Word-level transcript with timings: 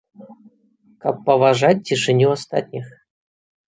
Каб 1.05 1.15
паважаць 1.29 1.73
цішыню 1.87 2.27
астатніх. 2.41 2.85